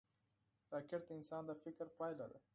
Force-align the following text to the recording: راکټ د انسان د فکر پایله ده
راکټ 0.73 1.01
د 1.07 1.09
انسان 1.17 1.41
د 1.49 1.51
فکر 1.63 1.87
پایله 1.97 2.25
ده 2.31 2.39